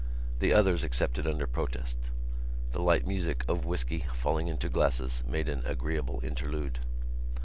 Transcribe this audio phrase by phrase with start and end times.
[0.39, 1.95] The others accepted under protest.
[2.71, 6.79] The light music of whisky falling into glasses made an agreeable interlude.